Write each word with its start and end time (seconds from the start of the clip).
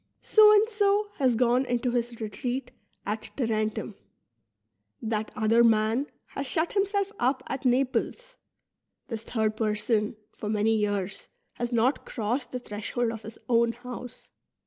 So 0.23 0.51
and 0.53 0.67
so"' 0.67 1.09
has 1.19 1.35
gone 1.35 1.63
into 1.63 1.91
his 1.91 2.19
retreat 2.19 2.71
at 3.05 3.29
Tarentum; 3.37 3.93
that 4.99 5.31
other 5.35 5.63
man 5.63 6.07
has 6.29 6.47
shut 6.47 6.73
himself 6.73 7.11
up 7.19 7.43
at 7.47 7.65
Naples; 7.65 8.35
this 9.09 9.21
third 9.21 9.55
person 9.55 10.15
for 10.35 10.49
many 10.49 10.81
3'ears 10.81 11.27
has 11.53 11.71
not 11.71 12.03
crossed 12.03 12.49
the 12.51 12.57
threshold 12.57 13.11
of 13.11 13.21
his 13.21 13.37
own 13.47 13.73
house. 13.73 14.31